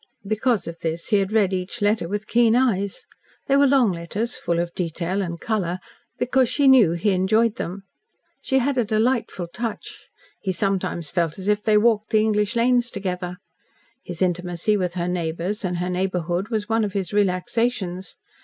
[0.25, 3.05] Because of this, he had read each letter with keen eyes.
[3.45, 5.77] They were long letters, full of detail and colour,
[6.17, 7.83] because she knew he enjoyed them.
[8.41, 10.09] She had a delightful touch.
[10.41, 13.37] He sometimes felt as if they walked the English lanes together.
[14.03, 18.15] His intimacy with her neighbours, and her neighbourhood, was one of his relaxations.